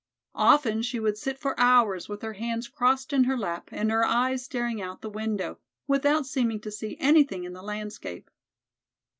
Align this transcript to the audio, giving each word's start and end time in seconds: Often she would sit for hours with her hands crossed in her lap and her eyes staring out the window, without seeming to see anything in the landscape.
Often 0.33 0.81
she 0.81 0.99
would 0.99 1.15
sit 1.15 1.37
for 1.37 1.53
hours 1.59 2.09
with 2.09 2.23
her 2.23 2.33
hands 2.33 2.67
crossed 2.67 3.13
in 3.13 3.25
her 3.25 3.37
lap 3.37 3.69
and 3.71 3.91
her 3.91 4.03
eyes 4.03 4.43
staring 4.43 4.81
out 4.81 5.01
the 5.03 5.11
window, 5.11 5.59
without 5.85 6.25
seeming 6.25 6.59
to 6.61 6.71
see 6.71 6.97
anything 6.99 7.43
in 7.43 7.53
the 7.53 7.61
landscape. 7.61 8.31